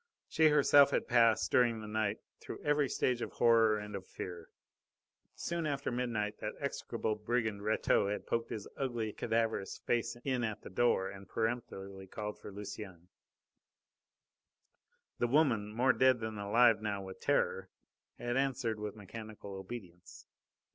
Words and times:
She 0.27 0.47
herself 0.47 0.89
had 0.89 1.07
passed, 1.07 1.51
during 1.51 1.79
the 1.79 1.87
night, 1.87 2.17
through 2.39 2.63
every 2.63 2.89
stage 2.89 3.21
of 3.21 3.33
horror 3.33 3.77
and 3.77 3.95
of 3.95 4.07
fear. 4.07 4.49
Soon 5.35 5.67
after 5.67 5.91
midnight 5.91 6.39
that 6.39 6.55
execrable 6.59 7.13
brigand 7.13 7.61
Rateau 7.63 8.07
had 8.07 8.25
poked 8.25 8.49
his 8.49 8.67
ugly, 8.75 9.13
cadaverous 9.13 9.77
face 9.85 10.17
in 10.23 10.43
at 10.43 10.63
the 10.63 10.71
door 10.71 11.11
and 11.11 11.29
peremptorily 11.29 12.07
called 12.07 12.39
for 12.39 12.51
Lucienne. 12.51 13.09
The 15.19 15.27
woman, 15.27 15.71
more 15.71 15.93
dead 15.93 16.19
than 16.19 16.39
alive 16.39 16.81
now 16.81 17.03
with 17.03 17.19
terror, 17.21 17.69
had 18.17 18.37
answered 18.37 18.79
with 18.79 18.95
mechanical 18.95 19.51
obedience. 19.53 20.25